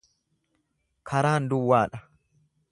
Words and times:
Karaan 1.11 1.43
duwwaa 1.53 1.85
dha. 1.93 2.05